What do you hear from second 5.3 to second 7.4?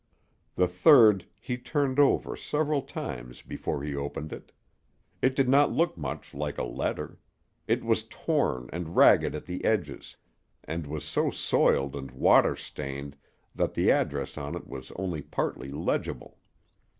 did not look much like a letter.